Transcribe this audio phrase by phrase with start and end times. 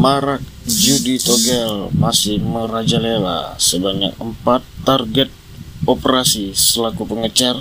[0.00, 5.28] Marak judi togel masih merajalela sebanyak empat target
[5.84, 7.52] operasi selaku pengecer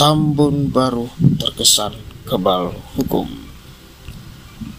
[0.00, 1.92] Tambun Baru terkesan
[2.24, 3.28] kebal hukum.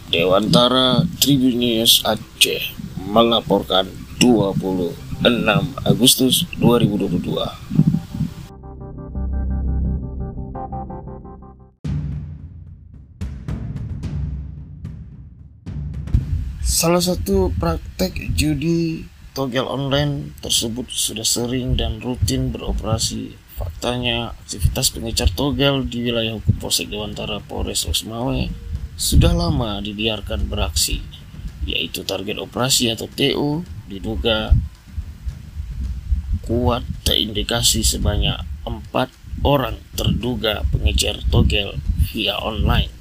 [0.09, 2.74] Dewantara Tribunnews Aceh
[3.05, 3.86] melaporkan
[4.18, 4.98] 26
[5.86, 7.87] Agustus 2022.
[16.77, 19.02] Salah satu praktek judi
[19.34, 23.34] togel online tersebut sudah sering dan rutin beroperasi.
[23.58, 28.45] Faktanya, aktivitas pengecar togel di wilayah hukum Polsek Dewantara Polres Losmawe
[28.94, 31.02] sudah lama dibiarkan beraksi,
[31.66, 34.53] yaitu target operasi atau TO diduga
[36.45, 38.38] kuat terindikasi sebanyak
[38.70, 39.09] empat
[39.42, 41.73] orang terduga pengejar togel
[42.14, 42.94] via online.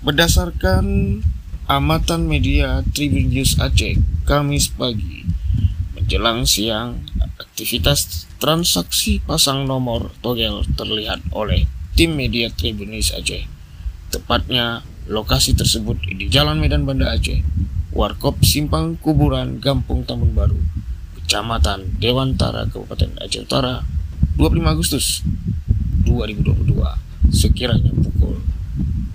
[0.00, 1.20] Berdasarkan
[1.70, 3.94] Amatan Media Tribun News Aceh
[4.26, 5.22] Kamis pagi.
[5.94, 7.06] Menjelang siang
[7.38, 13.46] aktivitas transaksi pasang nomor togel terlihat oleh tim media Tribun News Aceh.
[14.10, 17.46] Tepatnya lokasi tersebut di Jalan Medan Banda Aceh
[17.94, 20.58] Warkop Simpang Kuburan Gampung Tambun Baru
[21.14, 23.86] Kecamatan Dewantara Kabupaten Aceh Utara
[24.34, 25.22] 25 Agustus
[26.10, 26.74] 2022
[27.30, 28.42] sekiranya pukul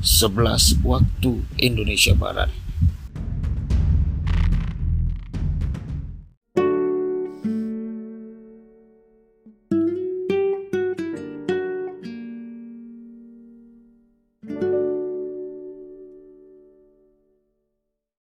[0.01, 2.49] 11 waktu Indonesia Barat.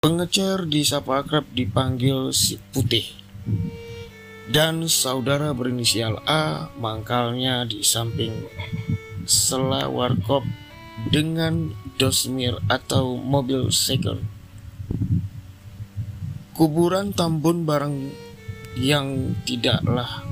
[0.03, 3.23] Pengecer di Sapa Akrab dipanggil si Putih
[4.51, 8.35] dan saudara berinisial A mangkalnya di samping
[9.23, 10.43] sela warkop
[11.09, 14.23] dengan dosmir atau mobil second.
[16.53, 18.13] Kuburan Tambun barang
[18.77, 20.25] yang tidaklah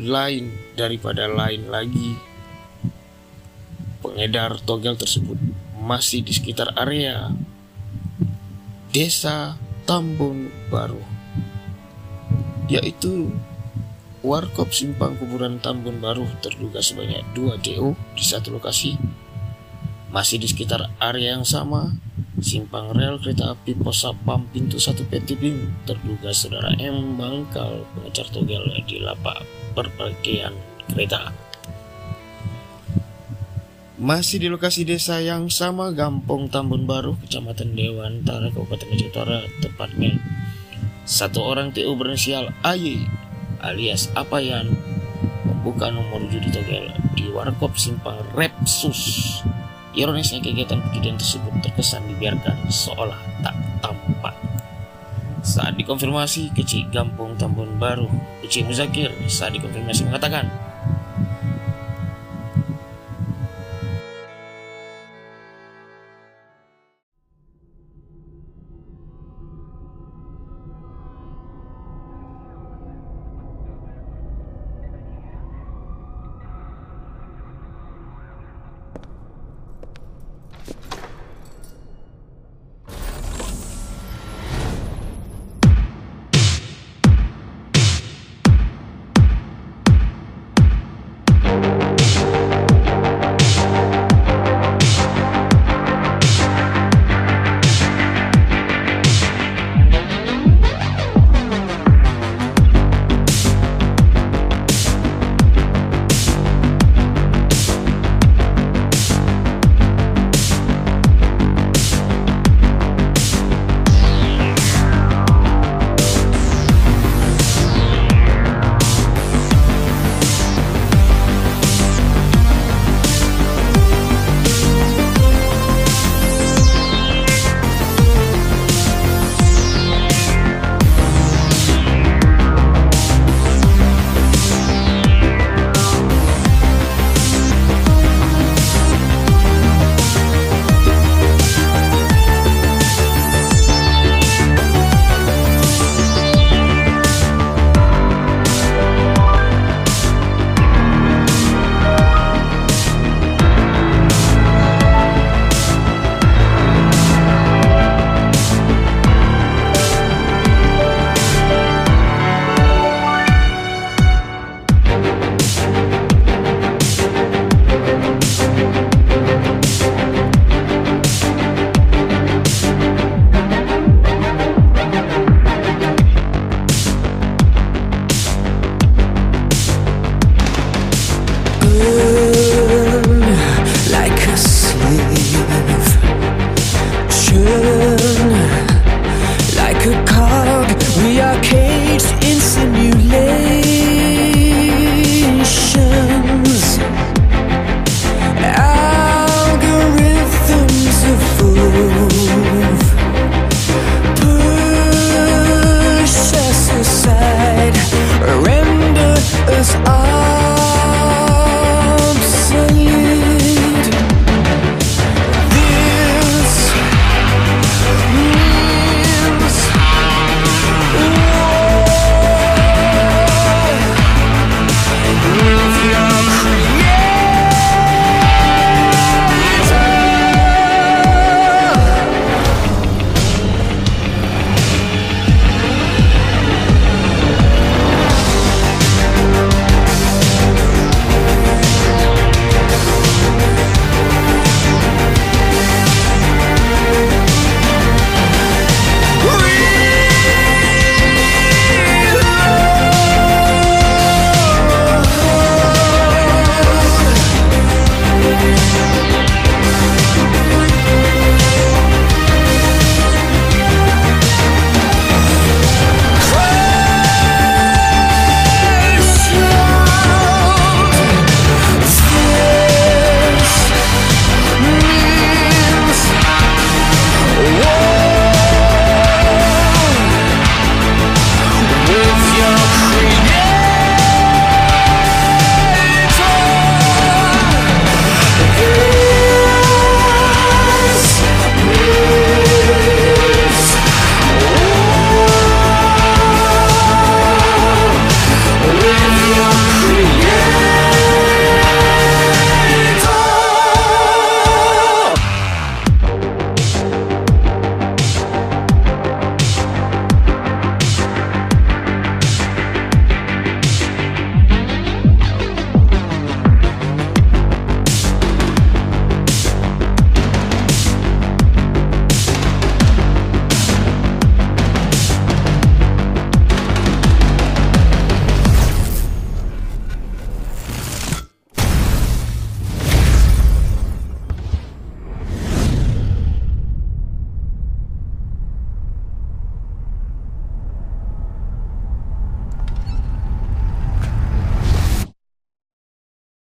[0.00, 2.16] lain daripada lain lagi
[4.00, 5.36] pengedar togel tersebut
[5.76, 7.28] masih di sekitar area
[8.92, 11.04] desa Tambun Baru
[12.72, 13.28] yaitu
[14.20, 19.00] Warkop Simpang Kuburan Tambun Baru terduga sebanyak dua TO di satu lokasi.
[20.12, 21.96] Masih di sekitar area yang sama,
[22.36, 25.40] simpang rel kereta api Posapam pintu satu PT
[25.88, 29.40] terduga saudara M bangkal pengecar togel di lapak
[29.72, 30.52] perbagian
[30.92, 31.32] kereta.
[33.96, 40.16] Masih di lokasi desa yang sama, Gampong Tambun Baru, Kecamatan Dewantara, Kabupaten Aceh Utara, tepatnya
[41.08, 43.29] satu orang TO berinisial AY
[43.64, 44.68] alias apa yang
[45.44, 49.40] membuka nomor judi togel di Warkop Simpang Repsus.
[49.92, 54.36] Ironisnya kegiatan pejudian tersebut terkesan dibiarkan seolah tak tampak.
[55.42, 58.06] Saat dikonfirmasi, kecil Gampung Tambun Baru,
[58.44, 60.46] kecil Muzakir saat dikonfirmasi mengatakan,